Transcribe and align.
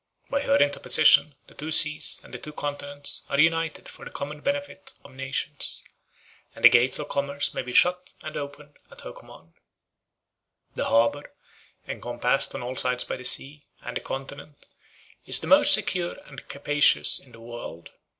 By 0.31 0.41
her 0.41 0.55
interposition, 0.57 1.35
the 1.45 1.53
two 1.53 1.69
seas, 1.69 2.21
and 2.23 2.33
the 2.33 2.39
two 2.39 2.53
continents, 2.53 3.21
are 3.29 3.39
united 3.39 3.87
for 3.87 4.03
the 4.03 4.09
common 4.09 4.39
benefit 4.39 4.93
of 5.03 5.11
nations; 5.13 5.83
and 6.55 6.65
the 6.65 6.69
gates 6.69 6.97
of 6.97 7.07
commerce 7.07 7.53
may 7.53 7.61
be 7.61 7.71
shut 7.71 8.15
or 8.23 8.35
opened 8.35 8.79
at 8.89 9.01
her 9.01 9.11
command. 9.11 9.53
The 10.73 10.85
harbor, 10.85 11.31
encompassed 11.87 12.55
on 12.55 12.63
all 12.63 12.75
sides 12.75 13.03
by 13.03 13.17
the 13.17 13.23
sea, 13.25 13.67
and 13.83 13.95
the 13.95 14.01
continent, 14.01 14.65
is 15.27 15.39
the 15.39 15.45
most 15.45 15.71
secure 15.71 16.15
and 16.25 16.47
capacious 16.49 17.19
in 17.19 17.31
the 17.31 17.39
world. 17.41 17.91